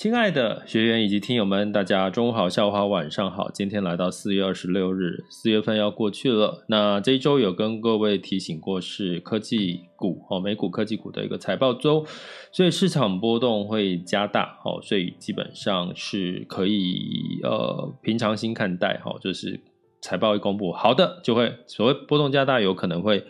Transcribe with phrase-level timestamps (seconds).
[0.00, 3.50] 亲爱的学员以及听友们，大家中午好、下午好、晚上好。
[3.50, 6.64] 今天来到四月二十六日，四月份要过去了。
[6.68, 12.06] 那这一周有跟各位提醒过，是科技股哦，美股科技股的一个财报周，
[12.50, 19.60] 所以市场波动会加大哦，所以基本上是可以呃平常心看待哈，就是
[20.00, 23.26] 财报一公布，好的就会所谓波动加大，有可能会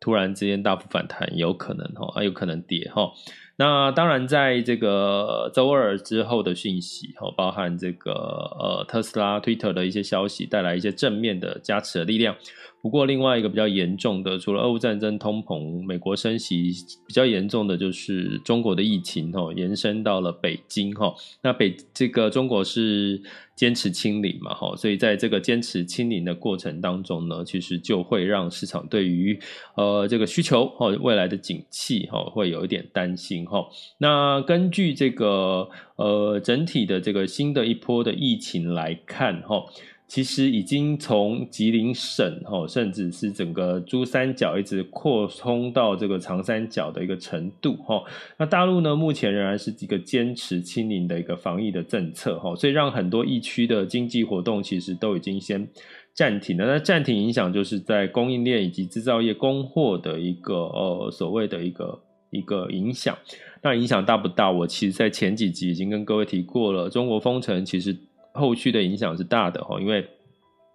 [0.00, 3.12] 突然之间大幅反弹，有可能哈，啊有可能跌哈。
[3.60, 12.36] 那当然，在这个周二之后的讯息，哈，包含这个呃特斯拉、Twitter 的一些消息，带来一些正面的加持的力量。
[12.80, 16.72] 不过，另外一个比较严重的，除了俄乌战争、通膨、美国升息，
[17.06, 21.12] 比较严重的就是中国的疫情，哈，延伸到了北京，哈。
[21.42, 23.20] 那北这个中国是
[23.56, 29.38] 坚持清零嘛，哈，所以在这个坚持清零的过程当中呢，其实就会让市场对于
[29.74, 33.66] 呃这个需求，哈，未来的景气，哈，会有一点担心，哈。
[33.98, 39.64] 那根据这个呃整体的这个新的一波的疫情来看，哈。
[40.08, 48.02] 其实已经从吉林省哈，甚至是整个珠三角一直扩充到这个长三角的一个程度哈。
[48.38, 55.68] 那大陆呢，目前仍然是一个坚持清零的一个防疫的政策哈，所以让很多疫区的经济活动其实都已经先
[56.14, 56.64] 暂停了。
[56.64, 63.14] 那暂停影响就是在供应链以及制造业供货的一个呃所谓的一个一个影响。
[63.62, 64.50] 那影响大不大？
[64.50, 67.94] 我其实在前几集已经跟各位提过了，中国封城其实。
[68.38, 70.08] 后续的影响是大的哈，因为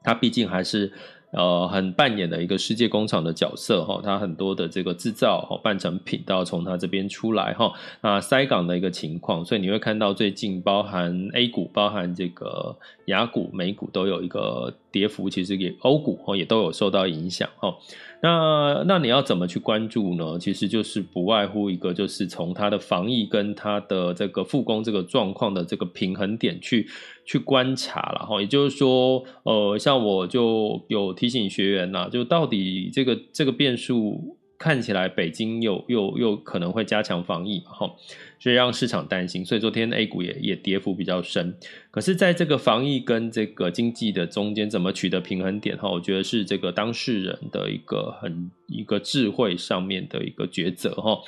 [0.04, 0.92] 它毕竟还是
[1.32, 17.74] 呃很扮演的一个世界工厂的角色哈，它很多的这个制造哈半成品都要从它这边出来哈，那塞港的一个情况，所以你会看到最近包含 A 股、包含这个雅股、美股都有一个跌幅，其实也欧股哈也都有受到影响哈。
[18.24, 20.40] 那那你要怎么去关注呢？
[20.40, 26.88] 其实就是不外乎一个，就是从它的防疫跟它的这个复工这个状况的这个平衡点去
[27.26, 28.40] 去观察了哈。
[28.40, 37.92] 也就是说，呃，像我就有提醒学员呐，就到底这个这个变数看起来，北京又又又可能会加强防疫嘛哈。
[38.40, 41.56] 所以让市场担心，所以昨天 A 股也也跌幅比较深。
[41.92, 45.78] 可是，在这个防疫跟这个经济的中间，怎么取得平衡点？
[45.78, 51.20] 哈，我觉得是这个当事人的一个很一个智慧上面的一个抉择哈。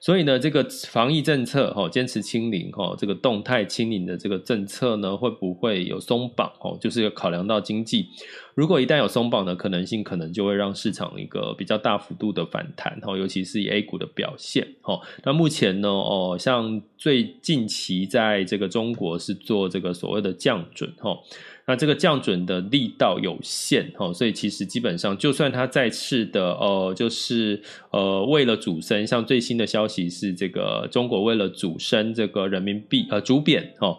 [0.00, 6.50] 所以呢，这个防疫政策哈，坚持清零哈，这个动态清零的这个政策呢，会不会有松绑？
[6.60, 8.08] 哦，就是考量到经济。
[8.54, 15.00] 如果一旦有松绑的可能性，可能就会让市场一个比较大幅度的反弹，哈，尤其是以 A 股的表现，哈。
[15.24, 21.18] 那目前呢，哦，像最近期在这个中国是做这个所谓的降准，哈，
[21.66, 27.60] 那这个降准的力道有限，哈，所以其实基本上，就算它再次的，呃，就是
[27.90, 33.98] 呃，为了主升，像最新的消息是这个中国为了主升这个人民币，呃，主贬，哈。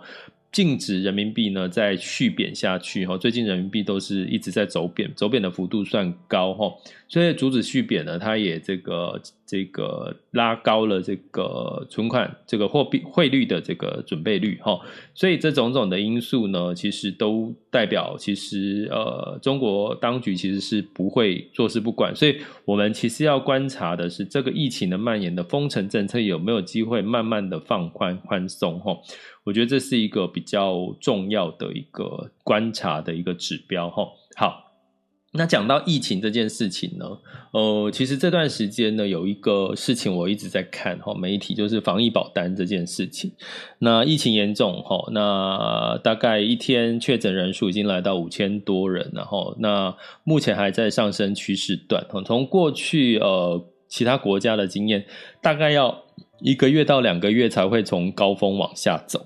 [0.56, 6.74] 禁止人民币呢再续贬下去哈，最近人民币都是一直在走贬，走贬的幅度算高哈，
[7.10, 14.80] 所以阻止续贬呢，它也这个这个拉高了这个存款这个货币汇率的这个准备率哈，
[15.14, 28.98] 所以这种种的因素呢，其实都代表其实呃中国当局其实是不会坐视不管，所以我们其实要观察的是这个疫情的蔓延的封城政策有没有机会慢慢的放宽宽松哈。
[29.44, 34.08] 我觉得这是一个比较重要的一个观察的一个指标哈。
[34.36, 34.65] 好，
[35.38, 37.06] 那讲到疫情这件事情呢，
[37.52, 43.32] 呃，其实这段时间呢，有一个事情我一直在看哈，媒体就是防疫保单这件事情。
[43.80, 52.06] 那疫情严重哈，那大概一天确诊人数已经来到五千多人，然后那目前还在上升趋势段。
[52.26, 55.06] 从过去呃其他国家的经验，
[55.42, 56.04] 大概要
[56.42, 59.26] 一个月到两个月才会从高峰往下走。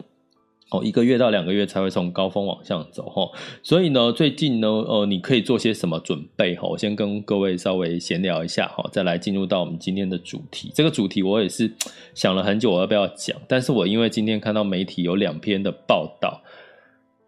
[0.71, 3.27] 哦，一个月到两个月才会从高峰往上走哈，
[3.63, 6.67] 所以呢，最近呢，呃，你可以做些什么准备哈？
[6.67, 10.71] 我先跟各位稍微闲聊一下哈，再来进入到我们今天的主题。
[10.75, 11.71] 这个主题我也是
[12.13, 13.35] 想了很久，我要不要讲？
[13.47, 16.43] 但是我因为今天看到媒体有两篇的报道，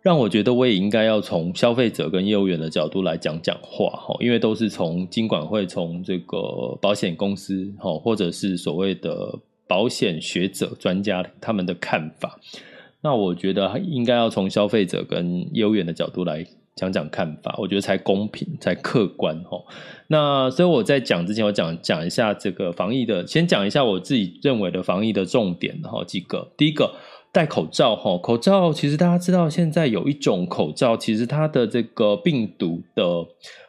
[0.03, 12.39] 让我觉得我也应该要从消费者跟业务员的角度来讲讲话哈，因为都是从金管会、从这个保险公司哈，或者是所谓的保险学者专家他们的看法。
[13.03, 16.45] 那我觉得应该要从消费者跟业务员的角度来
[16.75, 19.63] 讲讲看法，我觉得才公平、才客观齁。
[20.07, 26.51] 那所以我在讲之前，我讲讲一下这个防疫的，先讲一下我自己认为的防疫的重点哈几个。
[26.55, 26.93] 第一个，
[27.31, 33.03] 戴口罩齁，口罩其实大家知道，现在有一种口罩，其实它的这个病毒的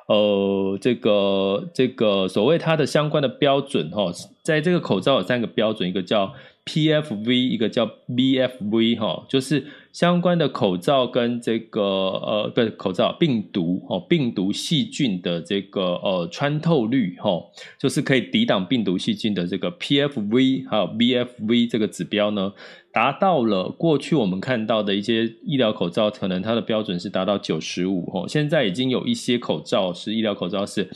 [0.09, 6.35] 呃这个这个所谓它的相关的标准齁，在这个口罩有三个标准，一个叫。
[6.65, 17.43] PFV 一个叫 BFV 哈，就是相关的口罩跟这个呃不是口罩病毒哦，病毒细菌的这个呃穿透率哈，
[17.79, 22.53] 就是可以抵挡病毒细菌的这个 PFV 还有 BFV 这个指标呢，
[22.93, 30.89] 达到了过去我们看到的一些医疗口罩，可能它的标准是达到九十五哦，现在已经有一些口罩是医疗口罩是。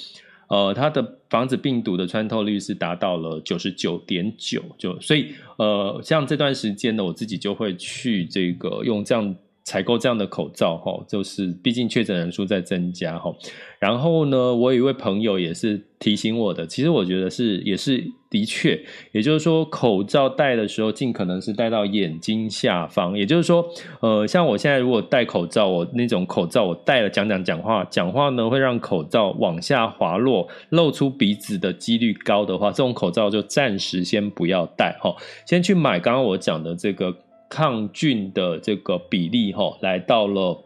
[0.49, 9.35] 呃，它的防止病毒的穿透率是达到了九十九点九，就所以呃，像这段时间呢，我自己就会去这个用这样。
[9.67, 13.35] 采购这样的口罩，哈，就是毕竟确诊人数在增加，哈。
[13.81, 18.81] 然后呢，我有一位朋友也是提醒我的，其实我觉得是也是的确，
[19.11, 23.69] 也就是说，口罩戴的时候尽可能是戴到眼睛下方，也就是说，
[23.99, 35.13] 呃，像我现在如果戴口罩，我那种口罩我戴了讲讲讲话，讲话呢会让口罩往下滑落，露出鼻子的几率高的话，这种口罩就暂时先不要戴，哈，
[35.45, 37.13] 先去买刚刚我讲的这个。
[37.49, 40.65] 抗菌的这个比例齁，来到了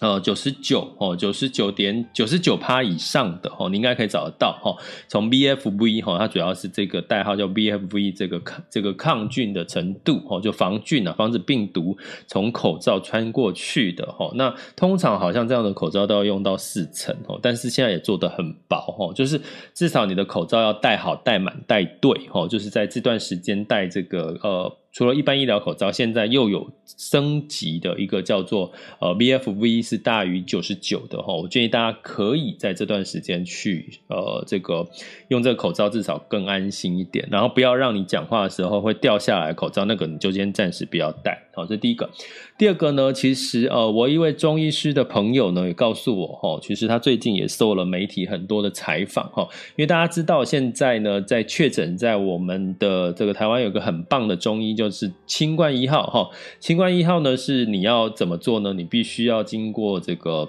[0.00, 4.76] 呃九十九哦，九十九点九十九趴以上的齁，你应该可以找得到齁。
[5.06, 14.34] 从 BFV 齁，它主要是这个代号叫 BFV 这个抗这个抗菌的程度齁，就防菌啊，防止病毒从口罩穿过去的齁。
[14.34, 19.40] 那通常好像这样的口罩都要用到四层哦，但是现在也做得很薄齁，就是
[19.72, 24.76] 至少你的口罩要戴好、戴满、戴对齁，就是在这段时间戴这个呃。
[24.92, 34.86] 除了一般医疗口罩，现在又有升级的一个叫做呃 V F V 是大于九十九的哈，我建议大家可以在这段时间去呃这个
[35.28, 41.42] 用这个口罩，至少更安心一点，然后不要让你讲话的时候会掉下来口罩，那个你就先暂时不要戴。
[41.54, 42.08] 好，这第一个。
[42.56, 49.42] 第二个呢，其实呃，我一位中医师的朋友呢也告诉我哈，其实他最近也受了媒体很多的采访哈，
[49.76, 56.28] 因为大家知道现在呢，在确诊在我们的这个台湾有个很棒的中医，就是清冠一号哈。
[56.58, 58.72] 清冠一号呢是你要怎么做呢？
[58.72, 60.48] 你必须要经过这个。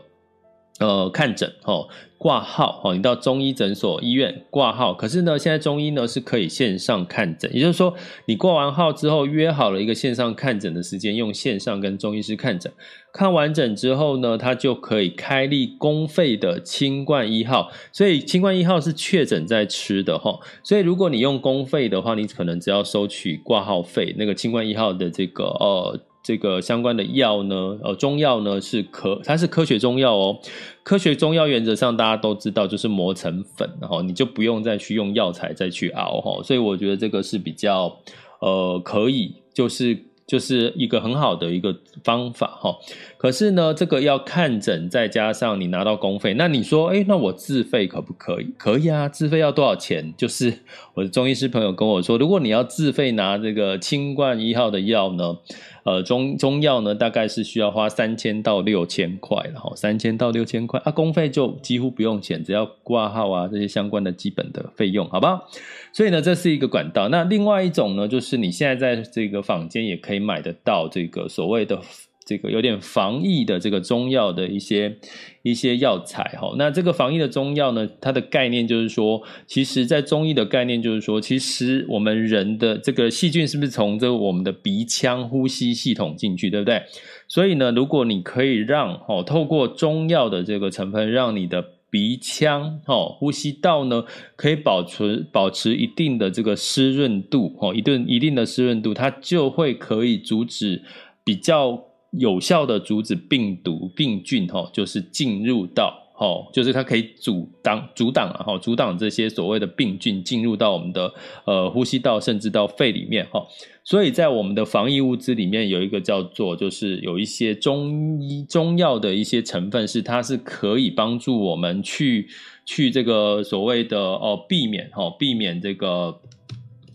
[0.79, 1.87] 呃，看诊哦，
[2.23, 4.93] 挂号哦，你到中医诊所、医院挂号。
[4.93, 7.93] 可是呢，现在中医呢是可以线上看诊，也就是说，
[8.27, 12.71] 你挂完号之后，约好了一个线上看诊的时间，用线上跟中医师看诊。
[13.11, 17.69] 看完诊之后呢，他就可以开立公费的清冠一号。
[17.91, 20.39] 所以，清冠一号是确诊在吃的哈。
[20.63, 25.99] 所以，如果你用公费的话，你可能只要收取挂号费，那个清冠一号的这个呃。
[26.23, 30.39] 这个相关的药呢，呃，中药呢是科，它是科学中药哦。
[30.81, 36.41] 科学中药原则上大家都知道，就是磨成粉，然后你就不用再去用药材再去熬哈。
[36.41, 37.99] 所以我觉得这个是比较
[38.39, 40.05] 呃可以，就是。
[40.25, 42.73] 就是一个很好的一个方法哈，
[43.17, 48.47] 可是呢，这个要看诊，再加上你拿到公费，那你说，诶，那我自费可不可以？
[48.57, 50.13] 可以啊，自费要多少钱？
[50.17, 50.59] 就是
[50.93, 55.37] 我的中医师朋友跟我说，如果你要自费拿这个清冠一号的药呢，
[55.83, 65.47] 呃，中中药呢，大概是需要花三千到六千块，然后三千到六千块啊，公费就几乎不用钱，只要挂号啊这些相关的基本的费用，好不好？
[65.91, 67.09] 所以呢，这是一个管道。
[67.09, 71.79] 那另外一种呢，就是你现在在这个坊间也可以买得到这个所谓的
[72.25, 74.97] 这个有点防疫的这个中药的一些
[75.41, 76.53] 一些药材哈。
[76.57, 86.81] 那这个防疫的中药呢，它的概念就是说，其实在中医的概念就是说，其实我们人的这个细菌是不是从这个我们的鼻腔呼吸系统进去，对不对？
[87.27, 94.03] 所以呢，如果你可以让哦，透过中药的这个成分，让你的鼻腔、哦呼吸道呢，
[94.35, 100.81] 可以保持保持一定的这个湿润度，哦，一定一定的湿润度，它就会可以阻止
[101.23, 101.83] 比较
[102.17, 105.99] 有效的阻止病毒病菌，哈，就是进入到。
[106.15, 111.11] 哦，就是它可以阻挡、阻挡啊，哈，阻挡这些所谓的病菌进入到我们的
[111.43, 113.43] 呃呼吸道，甚至到肺里面，哈。
[113.83, 122.27] 所以在我们的防疫物资里面有一个叫做，就是有一些中医中药的一些成分，是它是可以帮助我们去
[122.63, 126.21] 去这个所谓的哦避免哈，避免这个。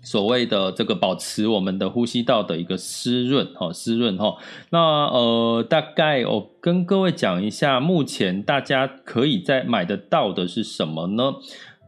[0.08, 4.38] 所谓的这个保持我们的呼吸道的一个湿润，哈，湿润哈。
[4.70, 11.34] 那呃，大概我跟各位讲一下，目前大家可以在买得到的是什么呢？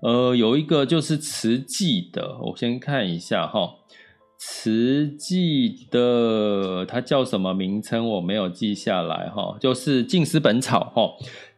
[0.02, 3.76] 呃，有一个就是慈济的，我先看一下哈。
[4.36, 8.06] 慈济的它叫什么名称？
[8.06, 11.10] 我没有记下来哈，就是静思本草哈。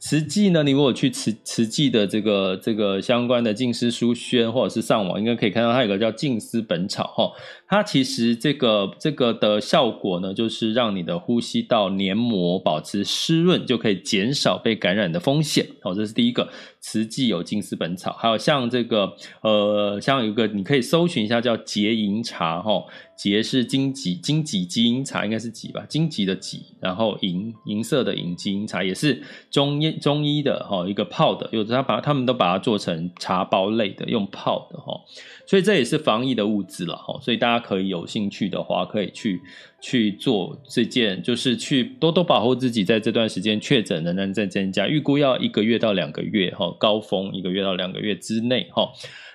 [0.04, 7.30] 慈济呢，你如果去慈慈济的这个这个相关的静思书轩，或者是上网，应该可以看到它有个叫静思本草哈。
[7.68, 15.64] 它其实这个这个的效果呢，就是让你的呼吸道黏膜保持湿润，就可以减少被感染的风险。
[15.80, 16.49] 好，这是第一个。
[16.85, 22.82] 慈济有静思本草，还有像这个呃，像有一个你可以搜寻一下叫结营茶哈。
[23.23, 35.00] 结是金桔，金桔鸡英茶应该是桔吧，金桔的桔，然后银银色的银基因茶也是中医中医的哈，一个泡的，有的他把他们都把它做成茶包类的，用泡的哈，
[35.47, 39.41] 所以这也是防疫的物资了哈，所以大家可以有兴趣的话，可以去
[39.81, 48.91] 去做这件，就是去多多保护自己，在这段时间确诊仍然在增加，预估要一个月到两个月哈，高峰一个月到两个月之内哈，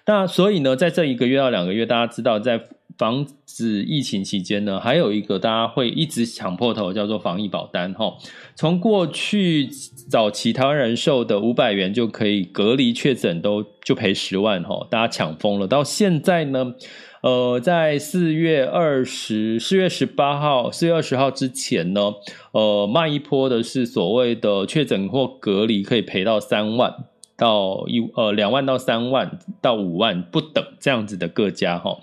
[0.06, 2.62] 那所以呢，在这一个月到两个月，大家知道在。
[2.98, 8.18] 防止疫情期间呢，还有一个大家会一直抢破头，叫做防疫保单哈。
[8.56, 9.68] 从过去
[10.10, 15.68] 早期台湾人寿的五百元就可以隔离确诊，都就赔十万哈，大家抢疯了。
[15.68, 16.74] 到现在呢，
[17.22, 22.14] 呃，在四月二十、四月十八号、四月二十号之前呢，
[22.52, 26.94] 呃，卖一波的是所谓的确诊或隔离可以赔到三万
[27.38, 32.00] 到一呃两万到三万到五万不等这样子的各家哈。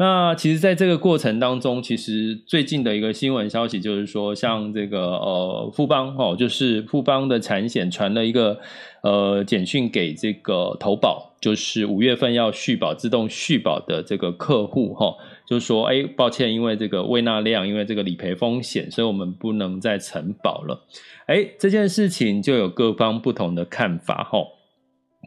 [0.00, 8.60] 那其实，在这个过程当中，其实最近的一个新闻消息就是说，像这个呃富邦哦，就是富邦的产险传了一个
[9.02, 15.16] 呃简讯给这个投保，就是五月份要续保自动续保的这个客户哈，
[15.48, 20.86] 就说，哎，抱歉，因为这个未纳量，因为这个理赔风险，所以我们不能再承保了。
[21.26, 24.46] 哎，这件事情就有各方不同的看法哈。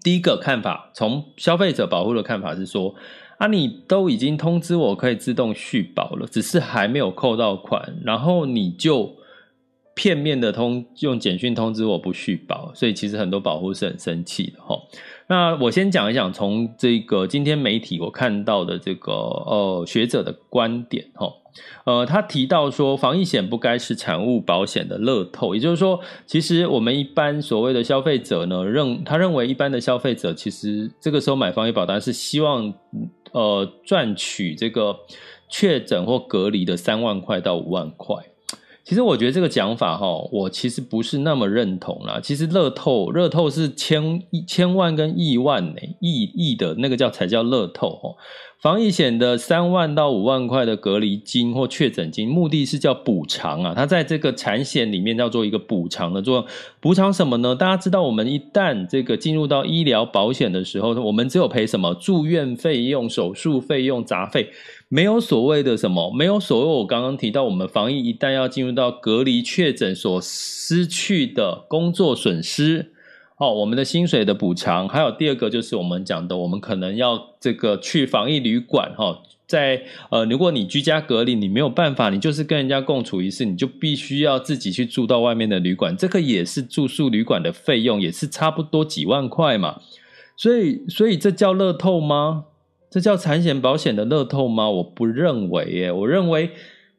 [0.02, 2.96] 第一个看法，从消费者保护的看法是说。
[3.42, 9.16] 啊，你都已经通知我可以自动续保了，只是还没有扣到款，然后你就
[9.96, 14.80] 片面的通用简讯通知我不续保，所以其实很多保户是很生气的齁。
[15.28, 21.34] 那我先讲一讲从这个今天媒体我看到的这个呃学者的观点齁。
[21.84, 32.74] 呃，他提到说，防疫险不该是产物保险的乐透，也就是说，其实我们一般所谓的消费者呢，认他认为一般的消费者，其实这个时候买防疫保单是希望
[33.32, 35.02] 呃赚取这个
[35.50, 38.31] 确诊或隔离的三万块到五万块。
[38.84, 42.20] 其实我觉得这个讲法哈，我其实不是那么认同啦。
[42.22, 48.16] 其实乐透，乐透是千千万跟亿万呢，亿亿的那个叫才叫乐透哈。
[48.60, 53.74] 防疫险的三万到五万块的隔离金或确诊金，目的是叫补偿啊。
[53.76, 56.46] 它在这个产险里面叫做一个补偿的作用。
[56.80, 57.56] 补偿什么呢？
[57.56, 64.52] 大家知道，我们一旦这个进入到医疗保险的时候，我们只有赔什么住院费用、手术费用、杂费，
[64.94, 72.92] 没有所谓的什么，没有所谓我刚刚提到，我们防疫一旦要进入到隔离确诊所失去的工作损失。
[73.38, 89.80] 哦，我们的薪水的补偿，还有第二个就是我们讲的，我们可能要这个去防疫旅馆哈，在呃，如果你居家隔离，你没有办法，你就是跟人家共处一室，你就必须要自己去住到外面的旅馆，这个也是住宿旅馆的费用，也是差不多几万块嘛。
[90.36, 92.48] 所以，所以这叫乐透吗？
[92.92, 94.70] 这叫产险保险的乐透吗？
[94.70, 96.52] 我不认为耶，我认为。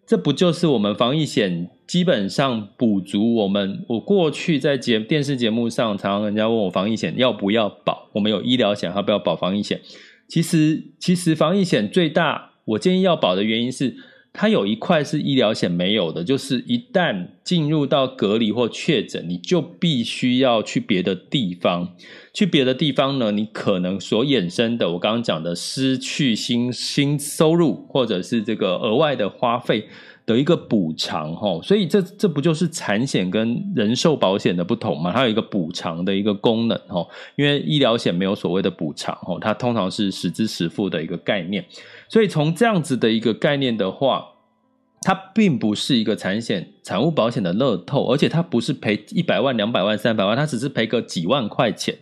[0.05, 3.85] 这不就是我们防疫险基本上补足我们？
[3.89, 9.81] 我过去在节电视节目上，常常人家问我防疫险要不要保，我们有医疗险，要不要保防疫险？
[10.27, 13.95] 其实，其实防疫险最大，我建议要保的原因是。
[14.35, 21.95] 它有一块是医疗险没有的，就是一旦进入到隔离或确诊，你就必须要去别的地方。
[22.33, 29.87] 去别的地方呢，你可能所衍生的，我刚刚讲的失去新新收入，或者是这个额外的花费，
[30.25, 35.11] 的一个补偿哈，所以这这不就是产险跟人寿保险的不同吗？
[35.13, 41.65] 它有一个补偿的一个功能哈，因为医疗险没有所谓的补偿哈，它通常是实支实付的一个概念，
[42.09, 44.25] 所以从这样子的一个概念的话，
[45.01, 51.99] 它并不是一个产险、产物保险的乐透，而且它不是赔一百万、两百万、三百万，它只是赔个几万块钱。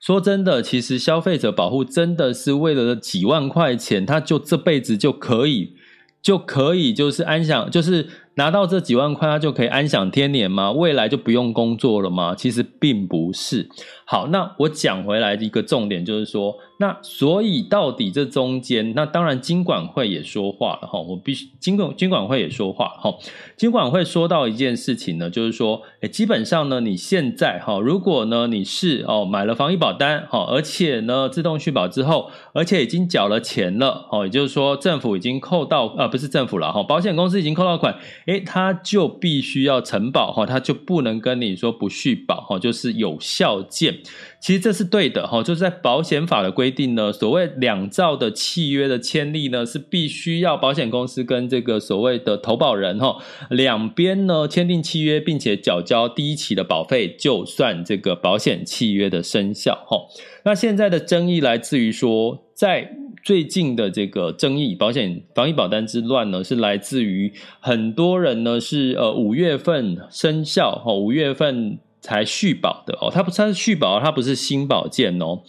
[0.00, 5.74] 说真的，其实消费者保护真的是为了几万块钱，他就这辈子就可以。
[6.22, 10.70] 就可以就是安享，就是拿到这几万块，他就可以安享天年吗？
[10.70, 12.36] 未来就不用工作了吗？
[12.36, 13.68] 其实并不是。
[14.04, 23.12] 好，那我讲回来的一个重点就是说，那所以到底这中间，那当然金管会也说话了哈，我必须金管金管会也说话哈，
[23.56, 44.00] 金管会说到一件事情呢，就是说，诶，基本上呢，你现在哈，如果呢你是哦买了防疫保单哈，而且呢自动续保之后，而且已经缴了钱了哦，也就是说政府已经扣到啊，不是政府了哈，保险公司已经扣到款，诶，他就必须要承保哈，他就不能跟你说不续保哈，就是有效件。
[44.38, 53.16] 其实这是对的哈，就是在保险法的规定呢，所谓两造的契约的签立呢，是必须要保险公司跟这个所谓的投保人哈
[53.48, 60.06] 两边呢签订契约，并且缴交第一期的保费，就算这个保险契约的生效哈。
[60.44, 71.78] 那现在的争议来自于说，在最近的这个争议，保险防疫保单之乱呢，是来自于很多人呢是呃五月份生效哈，五月份。
[72.00, 75.42] 才续保的哦，它不，它是续保，它不是新保件哦。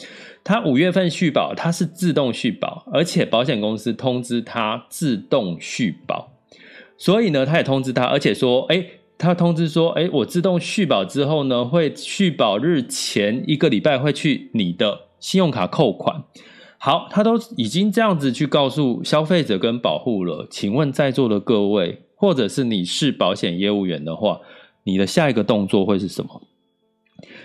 [0.43, 6.33] 它五月份续保，它是自动续保，而且保险公司通知它自动续保，
[6.97, 8.83] 所以呢，他也通知他，而且说，诶，
[9.19, 16.23] 他通知说，诶，我自动续保之后呢，会续保日前一个礼拜会去你的信用卡扣款。
[16.81, 24.39] 好，他都已经这样子去告诉消费者跟保护了，请问在座的各位，或者是你是保险业务员的话，
[24.85, 26.41] 你的下一个动作会是什么？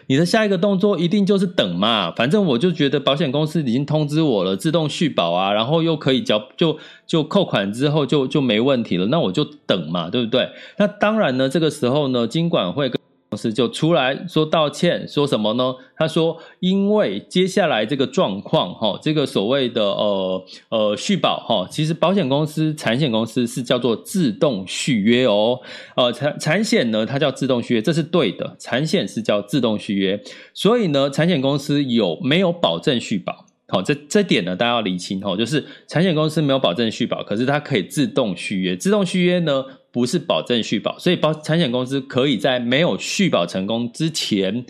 [0.06, 10.48] 你的下一个动作一定就是等嘛，反正我就觉得保险公司已经通知我了，自动续保啊，然后又可以缴，就就扣款之后就就没问题了，那我就等嘛，对不对？
[10.78, 13.00] 那当然呢，这个时候呢，金管会跟
[13.34, 15.74] 公司就出来说道歉，说什么呢？
[15.96, 25.58] 他说，因为接下来这个状况，哈，这个所谓的呃呃续保，哈，其实保险公司、产险公司是叫做自动续约哦，
[25.96, 33.44] 呃，产产险呢，它叫自动续约，这是对的，产险是叫自动续约，所以呢，产险公司有没有保证续保？
[33.66, 39.64] 好，这这点呢，大家要理清哈，就是产险公司没有保证续保，可是它可以自动续约，自动续约呢，
[39.94, 44.66] 不是保证续保，所以保产险公司可以在没有续保成功之前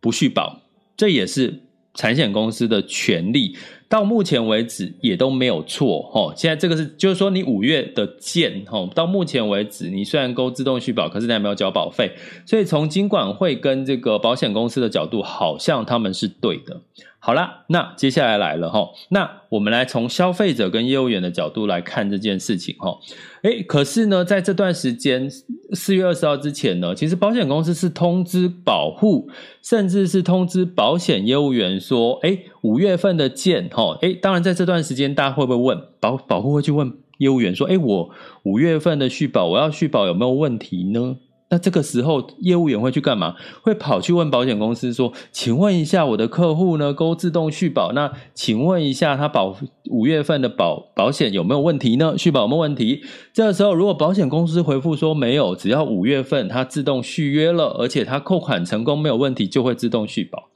[0.00, 0.62] 不续保，
[0.96, 3.56] 这也是产险公司的权利。
[3.90, 6.32] 到目前为止也都没有错哈。
[6.36, 12.12] 现在这个是就是说你五月的件哈，到目前为止你虽然勾自动续保，可是你还没有缴保费，
[12.46, 16.80] 所以从金管会跟这个保险公司的角度，好像他们是对的。
[17.22, 22.96] 好啦，那接下来来了哈，那我们来从消费者跟业务员的角度来看这件事情哈。
[23.42, 25.28] 诶，可是呢，在这段时间
[25.72, 29.28] 四月二十号之前呢，其实保险公司是通知保护，
[29.62, 38.10] 甚至是通知保险业务员说，诶，五月份的件哈，诶，当然在这段时间大家会不会问保保护会去问业务员说，诶，我
[38.42, 41.16] 五月份的续保，我要续保有没有问题呢？
[41.52, 43.34] 那这个时候，业务员会去干嘛？
[43.62, 49.56] 会跑去问保险公司说：“请问一下，我的客户呢，勾自动续保，那请问一下，他保
[49.90, 52.14] 五月份的保保险有没有问题呢？
[52.16, 53.02] 续保有没有问题？”
[53.34, 60.50] 这个时候，如果保险公司回复说没有，只要五月份他自动续约了，而且他扣款成功没有问题，就会自动续保。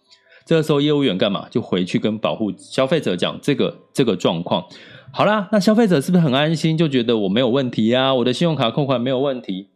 [0.45, 1.47] 这个时候，业务员干嘛？
[1.51, 4.65] 就回去跟保护消费者讲这个这个状况。
[5.11, 8.13] 好啦，那消费者是不是很安心，就觉得我没有问题啊？
[8.15, 9.69] 我的信用卡扣款没有问题？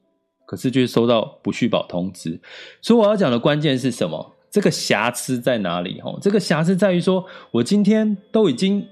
[0.45, 2.41] 可是就是收到不续保通知，
[2.81, 4.35] 所以我要讲的关键是什么？
[4.51, 6.01] 这个瑕疵在哪里？
[6.01, 8.87] 吼，这个瑕疵在于说，我今天都已经，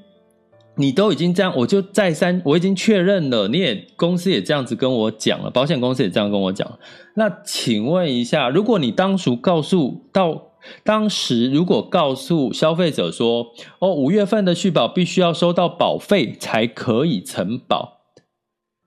[0.76, 6.78] 你都已经这样，我就再三，我已经确认了，你也公司也这样子跟我讲了，保险公司也这样跟我讲。
[7.14, 10.52] 那请问一下，如果你当初告诉到
[10.84, 18.00] 当时，如果告诉消费者说，哦，五月份的续保必须要收到保费才可以承保，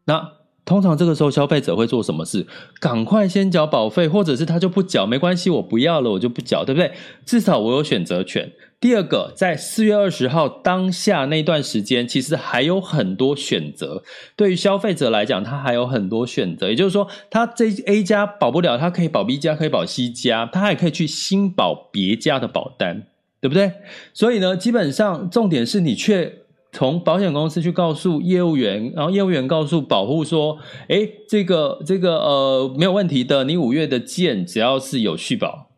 [0.06, 0.40] 那。
[0.66, 2.46] 通常这个时候消费者会做什么事？
[2.80, 6.92] 赶快先缴保费，或者是他就不缴，没关系，我不要了，我就不缴，对不对？
[7.26, 8.52] 至少我有选择权。
[8.80, 14.04] 第二个，在四月二十号当下那段时间，其实还有很多选择。
[14.38, 23.08] 对于消费者来讲，他还有很多选择，也就是说，他这 A 家保不了，他可以保 B 家，可以保 C 家，他还可以去新保别家的保单，
[23.42, 23.74] 对不对？
[24.14, 26.34] 所以呢，基本上重点是你确。
[26.72, 35.72] 从保险公司去告诉业务员，然后业务员告诉保护说：“诶，这个这个呃没有问题的，你五月的件只要是有续保，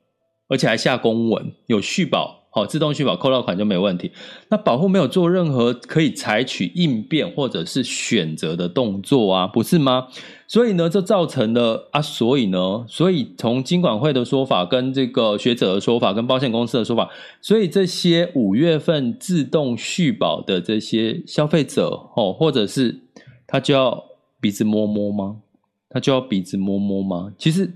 [0.49, 4.11] 而且还下公文有续保。”好，自动续保扣到款就没问题。
[4.49, 10.09] 那保护没有做任何可以采取应变或者是选择的动作啊，不是吗？
[10.47, 17.09] 所以呢，这造成了啊，所以呢，所以从金管会的说法、跟这个学者的说法、跟保险公司的说法，
[17.39, 22.99] 所以这些五月份自动续保的这些消费者，哦，或者是
[23.47, 24.03] 他就要
[24.41, 25.37] 鼻子摸摸吗？
[25.89, 27.31] 他就要鼻子摸摸吗？
[27.37, 27.71] 其实。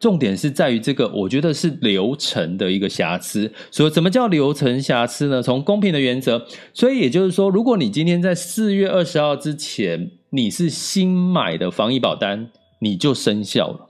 [0.00, 3.52] 重点是在于这个，我觉得是流程的一个瑕疵。
[3.70, 5.42] 所以，什么叫流程瑕疵呢？
[5.42, 12.48] 从公平的原则，所以也就是说，如果你今天在四月二十号之前你是新买的防疫保单，
[12.80, 13.88] 你就生效了。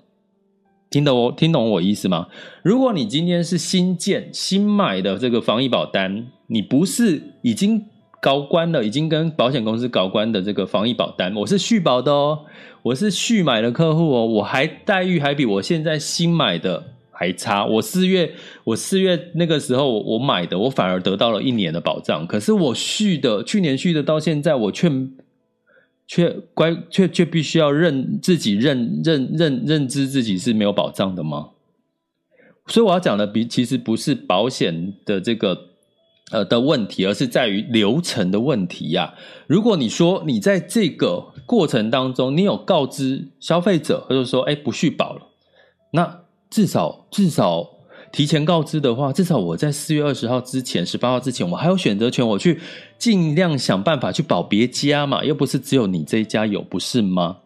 [0.90, 2.26] 听懂我听懂我意思吗？
[2.64, 7.86] 如果你今天是新建新买的这个防疫保单，你不是已经。
[8.20, 12.40] 高关了，已经跟保险公司高关的这个防疫保单，我是续保的哦，
[12.82, 17.64] 我是续买的客户哦，我还待遇还比我现在新买的还差。
[17.64, 18.30] 我四月
[18.64, 22.26] 我四月那个时候我买的，我反而得到了一年的保障。
[22.26, 24.90] 可是我续的去年续的，到现在我却
[26.06, 31.48] 却乖却却必须要认自己认认认认知自己是没有保障的吗？
[32.66, 35.69] 所以我要讲的比其实不是保险的这个。
[36.30, 39.14] 呃的问题，而是在于流程的问题呀、
[39.46, 45.22] 如果你说你在这个过程当中，你有告知消费者，或者说哎不续保了，
[45.92, 47.68] 那至少至少
[48.12, 52.60] 提前告知的话，至少我在四月二十号之前、十八号之前，我还有选择权，我去
[52.96, 57.38] 尽量想办法去保别家嘛，又不是只有你这一家有，不是吗？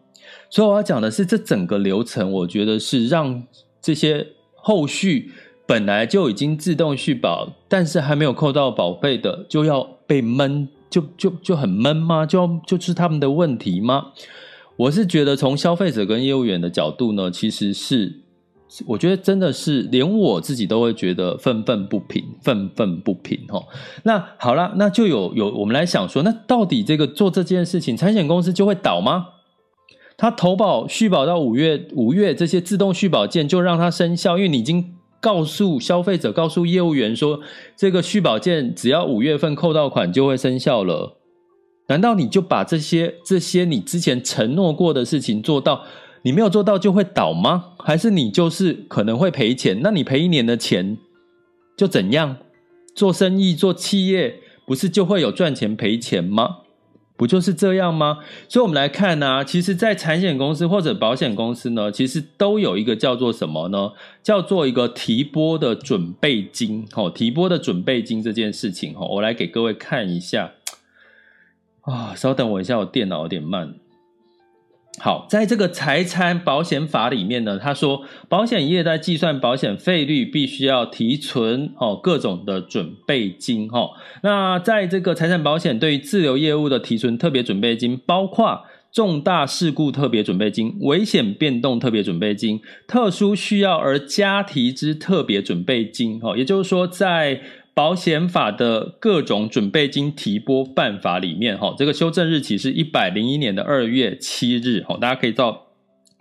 [0.49, 3.43] 所以我要讲的是，这整个流程，我觉得是让
[3.81, 5.31] 这些后续。
[5.67, 12.23] 本来就已经自动续保，但是还没有扣到保费的，就要被闷，就就就很闷吗？
[12.23, 14.11] 就要就是他们的问题吗？
[14.77, 18.21] 我是觉得从消费者跟业务员的角度呢，其实是
[18.85, 23.63] 我觉得真的是连我自己都会觉得愤愤不平，愤愤不平哈。
[24.03, 29.29] 那好了，那就有有我们来想说，那到底这个做这件事情，产险公司就会倒吗？
[30.15, 34.94] 他投保续保到五月，五月这些自动续保件就让它生效，因为你已经。
[35.25, 37.39] 告诉消费者，告诉业务员说，
[37.75, 41.17] 这个续保件只要五月份扣到款就会生效了。
[41.87, 45.83] 难道你就把这些这些你之前承诺过的事情做到，
[46.21, 47.71] 你没有做到就会倒吗？
[47.79, 49.79] 还是你就是可能会赔钱？
[49.81, 50.95] 那你赔一年的钱
[51.75, 52.37] 就怎样？
[52.93, 54.35] 做生意做企业
[54.67, 56.57] 不是就会有赚钱赔钱吗？
[57.17, 58.19] 不就是这样吗？
[58.49, 63.93] 所以，我们来看呢、其实，在产险公司或者保险公司呢，其实都有一个叫做什么呢？
[64.21, 66.85] 叫做一个提拨的准备金。
[66.93, 70.51] 哦，提拨的准备金这件事情，哦，我来给各位看一下。
[71.81, 73.75] 啊，稍等我一下，我电脑有点慢。
[74.97, 83.89] 好，在这个财产保险法里面呢，他说保险业在计算保险费率必须要提存哦各种的准备金哈。
[84.23, 96.37] 那在这个财产保险对于自留业务的提存特别准备金，包括重大事故特别准备金、危险变动特别准备金、特殊需要而加提之特别准备金哈。
[96.37, 97.41] 也就是说，在
[97.75, 105.63] 保险法的各种准备金提拨办法里面，哈，这个修正日期是一百零一年的二月七日，哈，大家可以到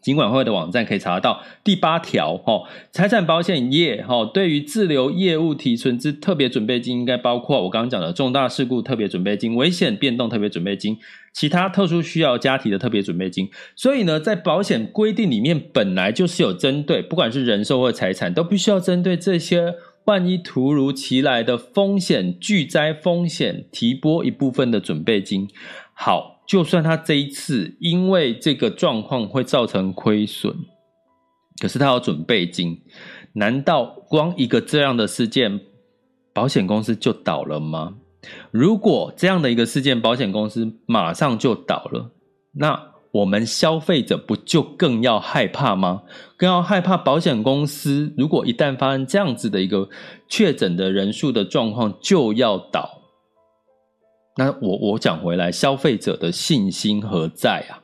[0.03, 10.99] 金管会的网站可以查到第八条，哈，财产保险业，哈，对于自留业务提存之特别准备金，应该包括我刚刚讲的重大事故特别准备金、危险变动特别准备金、
[11.33, 13.49] 其他特殊需要加提的特别准备金。
[13.77, 19.77] 所以呢，在保险规定里面，本来就是有针对，不管是人寿或财产，都必须要针对这些。
[20.07, 25.49] 万一突如其来的风险、巨灾风险，提拨一部分的准备金。
[25.93, 30.55] 好，就算他这一次因为这个状况会造成亏损，
[31.61, 32.83] 可是他有准备金，
[33.35, 35.61] 难道光一个这样的事件，
[36.33, 37.95] 保险公司就倒了吗？
[38.51, 42.11] 如果这样的一个事件，保险公司马上就倒了，
[42.53, 42.94] 那？
[43.15, 46.03] 我们消费者不就更要害怕吗？
[46.37, 49.89] 更要害怕保险公司，如果一旦发生这样子的一个
[50.29, 53.03] 确诊的人数的状况，就要倒。
[54.37, 57.79] 那我我讲回来，消费者的信心何在啊？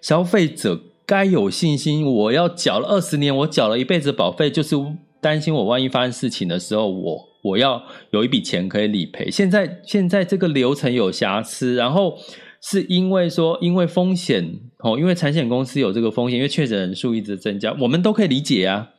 [0.00, 4.74] 消费者该有信心，我要缴了二十年，我缴了一辈子保费，就是
[5.20, 9.30] 担心我万一发生事情的时候，我我要有一笔钱可以理赔。
[9.30, 12.16] 现在现在这个流程有瑕疵，然后。
[12.62, 18.90] 是因为说，因为风险哦，因为产险公司有这个风险，因为确诊人数一直增加，我们都可以理解啊。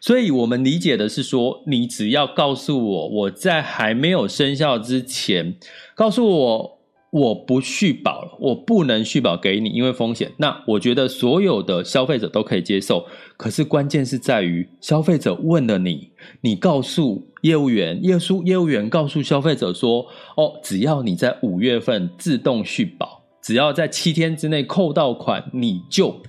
[0.00, 5.56] 所以我们理解的是说，你只要告诉我，我在还没有生效之前，
[5.94, 6.78] 告诉我
[7.10, 10.32] 我不续保了，我不能续保给你，因为风险。
[10.36, 16.10] 那我觉得所有的消费者都可以接受，可是关键是在于消费者问了你，
[16.42, 26.20] 你告诉业务员，业务业务员告诉消费者说：“哦，只要你在五月份自动续保，只要在七天之内扣到款，你就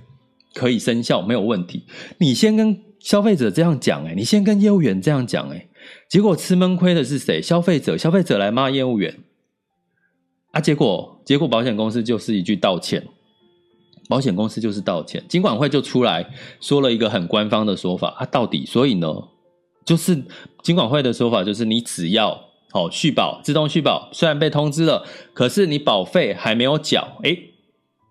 [0.54, 1.84] 可以生效，没有问题。”
[2.20, 5.68] 你先跟消费者这样讲，哎，你先跟业务员这样讲，哎，
[6.10, 7.42] 结果吃闷亏的是谁？
[7.42, 9.16] 消费者，消费者来骂业务员。
[10.52, 13.08] 啊，结果结果，保险公司就是一句道歉，
[14.08, 16.28] 保险公司就是道歉，金管会就出来
[16.60, 19.08] 说了一个很官方的说法啊，到底所以呢，
[19.86, 20.24] 就是
[20.64, 22.32] 金管会的说法就是你只要
[22.74, 27.38] 哦续保自动续保，虽然被通知了，可是你保费还没有缴，哎，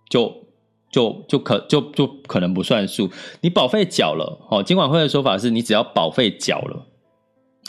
[0.09, 0.44] 就
[0.90, 3.11] 就就可就就可能不算数，
[3.42, 6.87] 你保费缴了，哦，金管会的说法是你只要保费缴了。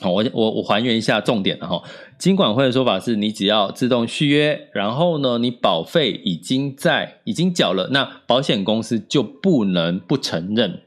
[0.02, 1.84] 好，我我我还原一下重点了哈。
[2.18, 10.84] 金管会的说法是，你只要自动续约，然后呢，你保费已经在已经缴了，那保险公司就不能不承认，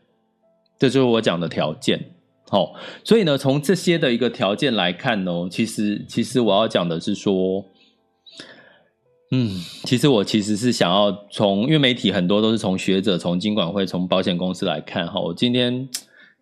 [0.79, 2.12] 这就是我讲的条件。
[2.53, 7.65] 好，所以呢，从这些的一个条件来看呢，其实其实我要讲的是说，
[9.31, 15.19] 嗯，其实我其实是想要从，因为媒体很多都是从学者、从金管会、从保险公司来看哈。
[15.19, 15.89] 我今天。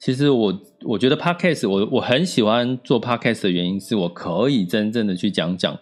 [0.03, 5.79] 其实我我觉得 podcast 我我很喜欢做 podcast 的原因是我可以真正的去讲讲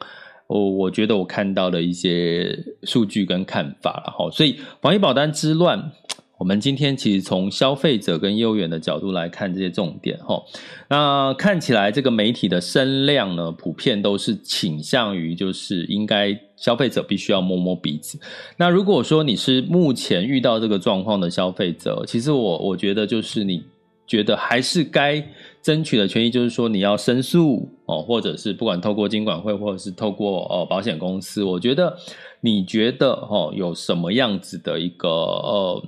[0.48, 5.92] 我我觉得我看到的一些数据跟看法了哈，所以防疫保单之乱，
[6.38, 10.42] 我们今天其实从消费者跟业务员的角度来看这些重点哈，
[10.88, 18.18] 那看起来这个媒体的声量呢，普遍都是倾向于就是应该消费者必须要摸摸鼻子。
[18.56, 23.62] 那如果说你是目前遇到这个状况的消费者，其实我我觉得就是你。
[24.08, 25.22] 觉得还是该
[25.60, 31.94] 争取的权益，就是说你要申诉哦，或者是不管透过金管会，或者是透过哦保险公司，我觉得
[32.40, 35.82] 你觉得哦有什么样子的一个呃，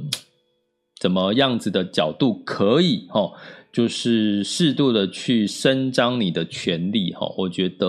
[1.00, 3.32] 怎么样子的角度可以哦，
[3.72, 7.88] 就是适度的去伸张你的权利哈，我觉得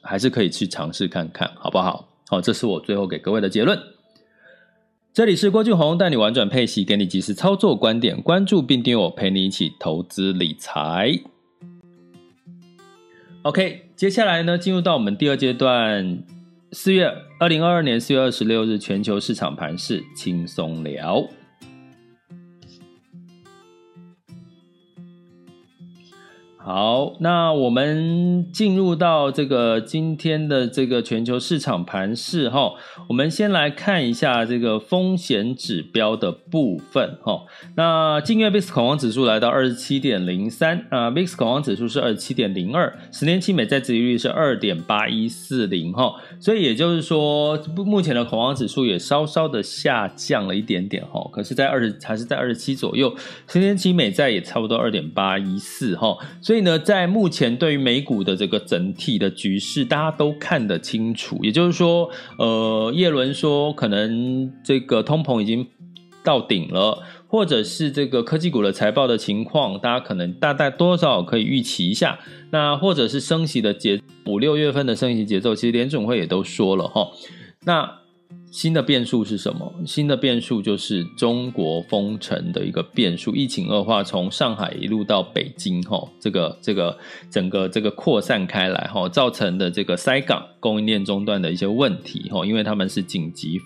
[0.00, 2.08] 还是可以去尝试看看，好不好？
[2.28, 3.78] 好，这是我最后给各位的结论。
[5.12, 11.20] 这里是郭俊宏带你玩转配息，给你及时操作观点，关注并订阅我，陪你一起投资理财。
[13.42, 16.22] OK，接下来呢，进入到我们第二阶段，
[16.70, 21.28] 四月二零二二年四月二十六日全球市场盘势轻松聊。
[26.64, 32.74] 好，那我们进入到这个今天的这个全球市场盘势哈，
[33.08, 37.42] 我们先来看一下这个风险指标的部分哈。
[37.74, 53.12] 那近月 VIX 恐慌指数来到二十七点零三啊，VIX 恐慌指数是二十七点零二，十年期美债殖利率是二点八一四零哈，所以也就是说，目前的恐慌指数也稍稍的下降了一点点哈，可是，在二十还是在二十七左右，
[53.48, 56.16] 十年期美债也差不多二点八一四哈。
[56.40, 61.38] 所以所以呢，在目前对于美股的这个整体的局势，大家都看得清楚。
[61.42, 65.66] 也就是说，呃，叶伦说可能这个通膨已经
[66.22, 72.18] 到顶了，或者是这个科技股的财报的情况，大家可能大概多少可以预期一下。
[72.50, 77.08] 那或者是升息的节五六月份的升息节奏，其实联总会也都说了哈。
[77.64, 78.01] 那
[78.52, 79.72] 新的变数是什么？
[79.86, 86.98] 新的变数就是中国封城的一个变数，疫情恶化，从上海一路到北京，哈，这个这个
[87.30, 93.58] 整个这个扩散开来，哈，造成的这个塞港供应链中断的一些问题，哈，因为他们是紧急，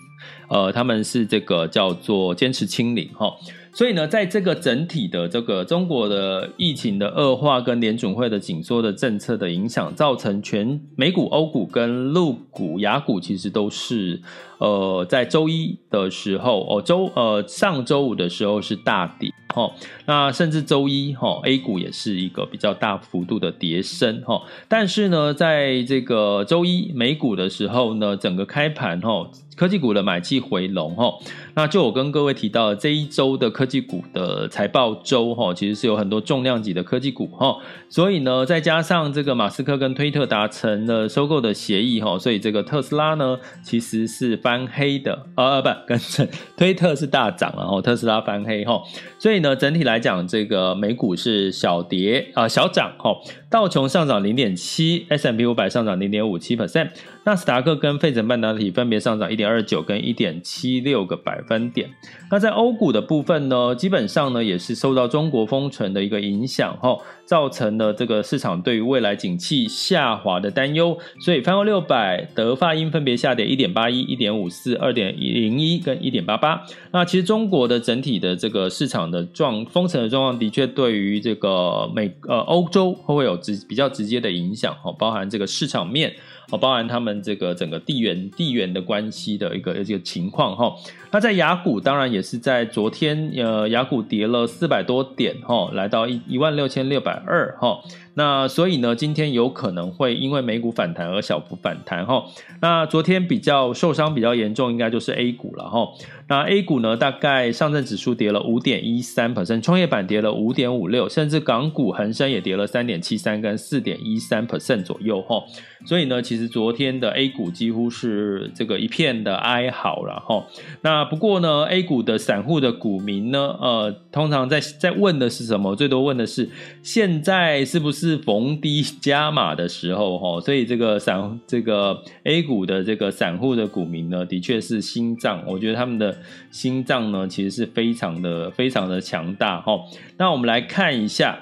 [0.49, 3.35] 呃，他们是这个叫做坚持清零，哈。
[3.77, 14.19] 所以呢，在这个整体的这个中国的疫情的恶化跟联准会的紧缩的政策的影响，造成全美股、欧股跟陆股、亚股其实都是
[14.57, 19.71] 呃在周一的时候哦周呃上周五的时候是大跌哦，
[20.07, 29.29] 那甚至周一哈、A 股也是一个比较大幅度的跌升哈、但是呢，在这个周一美股的时候呢，整个开盘哈。
[29.57, 31.11] 科技股的买气回笼哈，
[31.55, 37.57] 那就我跟各位提到这一周的科技股的财报周哈，其实是有很多重量级的科技股哈，
[37.89, 45.99] 所以呢，再加上这个马斯克跟推特达成了收购的协议哈，所以这个特斯拉呢其实是翻黑的，呃不，跟
[46.55, 48.79] 推特是大涨，然后特斯拉翻黑哈，
[49.17, 53.15] 所以呢，整体来讲，这个美股是小跌啊小涨哈，
[53.49, 56.89] 道琼上涨零点七，S M P 五百上涨零点五七 percent，
[57.23, 61.89] 纳斯达克跟费城半导体分别上涨一点二九跟一点七六个百分点。
[62.29, 76.63] 那在欧股的部分呢，基本上呢也是受到中国封城的一个影响，哈，造成了这个市场对于未来景气下滑的担忧，所以泛欧六百、德发英分别下跌一点八一、一点五四、二点零一跟一点八八。
[76.91, 86.13] 那其实中国的整体的这个市场的状封城的状况，的确对于这个美呃欧洲会有直比较直接的影响，哦，包含这个市场面。
[86.49, 90.73] 哦，包含他们这个整个地缘地缘的关系的一个一个情况哈。
[91.11, 97.79] 那在雅股，当然也是在昨天，呃，雅股跌了四百多点哈，来到一一万六千六百二哈。
[98.17, 102.25] 那所以呢，今天有可能会因为美股反弹而小幅反弹哈。
[102.61, 105.87] 那昨天比较受伤比较严重，应该就是 A 股了哈。
[106.27, 115.43] 那 A 股呢，大概上证指数跌了五点一三 percent，创业板跌了五点五六，甚至港股恒生也跌了三点七三跟四点一三 percent 左右哈。
[115.85, 120.47] 所以呢，其实昨天的 A 股几乎是这个一片的哀嚎了哈。
[120.81, 125.75] 那不过呢，A 股的散户的股民呢，呃，通常在在问的是什么？
[125.75, 126.49] 最多问的是
[126.81, 130.39] 现在是不是是逢低加码的时候哈？
[130.39, 136.17] 所以这个散这个 A 股的这个散户的股民呢，的确是心脏，我觉得他们的
[136.49, 139.79] 心脏呢，其实是非常的非常的强大哈。
[140.17, 141.37] 那我们来看一下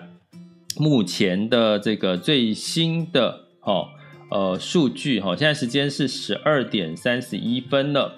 [0.78, 3.90] 目前的这个最新的哈。
[4.32, 8.16] 呃，数据哈，现在时间是十二点三十一分了，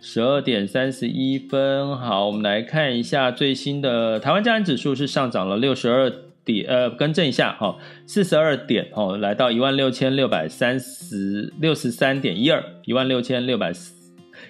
[0.00, 1.98] 十二点三十一分。
[1.98, 6.12] 好，我们来看一下最新的台湾加权指数是上涨了六十二
[6.48, 13.70] 点，呃，更正一下哈，四十二点哦，来到一万六千六百三十六十三点一二，一万六千六百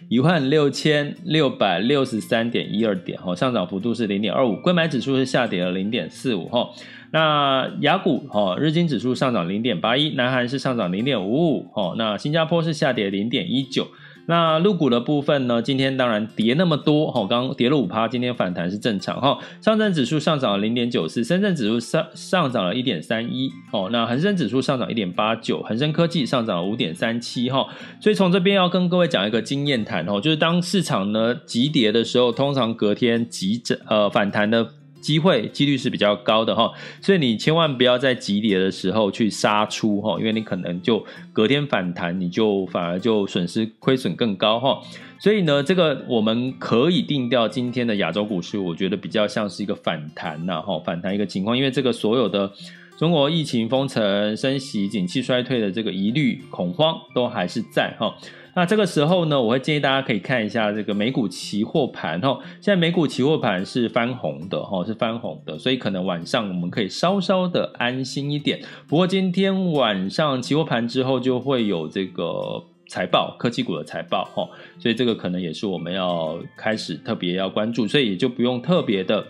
[0.09, 6.71] 一万六千六百六十三点一二点哦，上涨幅度是零点二五，柜买指数是下跌了零点四五哈。
[7.11, 13.89] 那雅股哈，日经指数上涨零点八一，南韩是上涨零点五五，哈，那新加坡是下跌零点一九。
[14.29, 19.39] 那入股的部分呢，今天当然跌那么多，哈，刚跌了五趴，今天反弹是正常，哈。
[19.63, 27.67] 上证指数上涨了零点九四，深圳指数上上涨了一点三一，哦，那恒生指数上涨一点八九，恒生科技上涨了五点三七，哈。
[28.03, 34.69] 所以从这边要跟各位讲一个经验谈，哦，就是当市场呢急跌的时候，通常隔天急涨呃反弹的。
[35.01, 44.81] 机会几率是比较高的哈，所以你千万不要在急跌的时候去杀出哈，因为你可能就隔天反弹，你就反而就损失亏损更高哈。
[45.21, 52.53] 所以呢，这个我们可以定调今天的亚洲股市，我觉得比较像是一个反弹呐哈，反弹一个情况，因为这个所有的
[52.97, 58.15] 中国疫情封城、升息、景气衰退的这个疑虑恐慌都还是在哈。
[58.55, 62.41] 那这个时候呢，我会建议大家可以看一下这个美股期货盘哈。
[62.61, 68.61] 现在美股期货盘是翻红的哈，是翻红的，所以可能晚上我们可以稍稍的安心一点。
[68.89, 74.49] 不过今天晚上期货盘之后就会有这个财报，科技股的财报哈，
[74.81, 79.25] 所以这个可能也是我们要开始特别要关注，所以也就不用特别的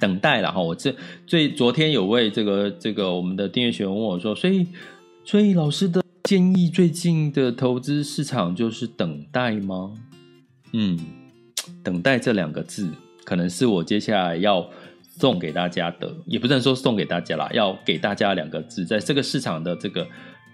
[0.00, 0.62] 等待了哈。
[0.62, 0.94] 我这
[1.26, 4.66] 最昨天有位这个这个我们的订阅学员问我说，所以
[5.22, 6.07] 所以老师的。
[6.28, 9.94] 建议最近的投资市场就是等待吗？
[10.74, 10.98] 嗯，
[11.82, 12.90] 等待这两个字
[13.24, 14.68] 可能是我接下来要
[15.16, 20.06] 送给大家的，也不能说送给大家啦，要给大家两个字，在这个市场的这个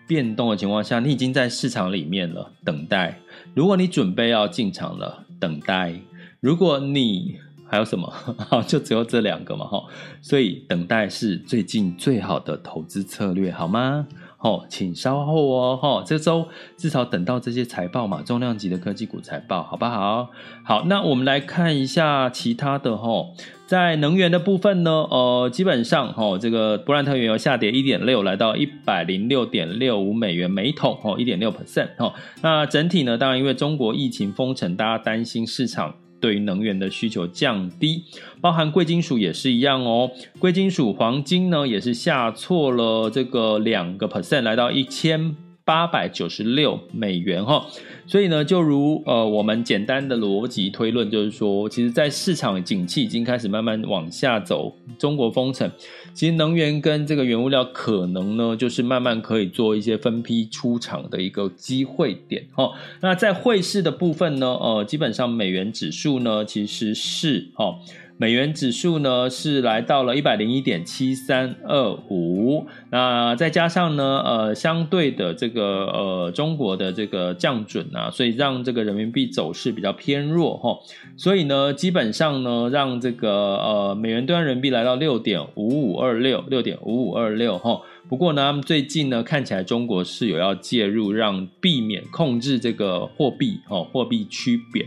[0.06, 3.18] 变动的情况下，你已经在市场里面了，等待。
[3.52, 5.92] 如果你准备要进场了，等待。
[6.38, 7.34] 如果你
[7.66, 8.14] 还有什么？
[8.68, 9.82] 就只有这两个嘛，哈。
[10.22, 14.06] 所以等待是最近最好的投资策略，好吗？
[14.44, 20.28] 哦，请稍后哦，哈，这周至少等到这些财报嘛，重量级的科技股财报，好不好？
[20.62, 23.24] 好，那我们来看一下其他的哈，
[23.66, 35.94] 在能源的部分呢，呃，基本上哈，这个布兰特原油下跌一点六，来到一百零六点六五美元每桶，哦，一点六 percent，哦，那整体呢，当然因为中国疫情封城，大家担心市场。
[36.24, 38.02] 对于能源的需求降低，
[38.40, 40.10] 包含贵金属也是一样哦。
[40.38, 47.66] 贵金属黄金呢，也是下挫了这个两个 percent，来到一千八百九十六美元哈。
[48.06, 55.70] 所以呢，就如呃，我们简单的逻辑推论，就是说，其实，在市场景气已经开始慢慢往下走，中国封城，
[56.12, 62.70] 其实能源跟这个原物料可能呢，就是慢慢可以做一些分批出场的一个机会点哈。
[63.00, 67.78] 那在汇市的部分呢，呃，基本上美元指数呢，其实是哈。
[68.16, 80.78] 美元指数呢是来到了一百零一点七三二五，那再加上呢，呃，相对的这个呃中国的这个降准啊，所以让这个人民币走势比较偏弱哈，
[81.16, 87.80] 所以呢，基本上呢，让这个呃美元兑换人民币来到六点五五二六，六点五五二六哈。
[88.08, 94.86] 不过呢，最近呢看起来中国是有要介入，让避免控制这个货币哦，货币趋贬。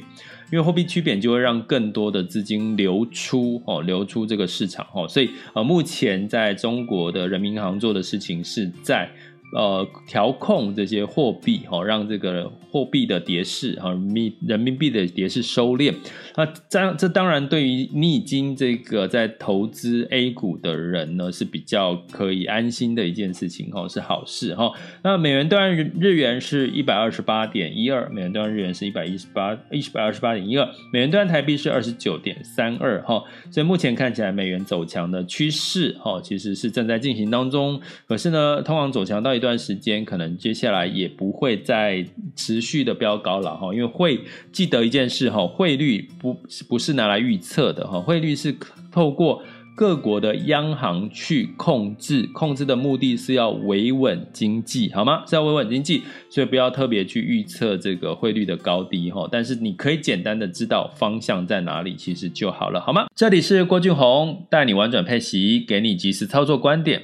[0.52, 9.10] 因为货币趋贬就会让更多的资金流出哦，流出这个市场哦，所以呃，目前在中国的人民银行做的事情是在。
[9.54, 15.94] 呃，调控这些货币，哈，让这个货币的跌势，哈，人民人民币的跌势收敛。
[16.36, 24.74] 那这这当然对于你已经这个在投资 A 股的人呢，是比较可以安心的一件事情，哈，是好事，哈。
[25.02, 33.24] 那美元兑换日元是一百二十八点一二，美元兑换日元是一百一十八，一百二十八点一二，美元兑换台币是二十九点三二，哈。
[33.50, 37.80] 所以目前看起来美元走强的趋势，哈，其实是正在进行当中。
[38.06, 44.20] 可是呢，通往走强到一段时间，可能接下来也不会再持续的飙高了哈，因为会
[44.52, 46.36] 记得一件事哈，汇率不
[46.68, 48.54] 不是拿来预测的哈，汇率是
[48.92, 49.42] 透过
[49.76, 55.24] 各国的央行去控制，控制的目的是要维稳经济，好吗？
[55.28, 63.06] 是要维稳经济，所以不要特别去预测这个汇率的高低哈，但是你可以简单的知道方向在哪里，其实就好了，好吗？
[63.16, 67.04] 这里是郭俊宏带你玩转配息，给你及时操作观点。